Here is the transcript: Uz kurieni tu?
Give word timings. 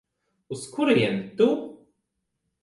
Uz 0.49 0.63
kurieni 0.73 1.21
tu? 1.37 1.47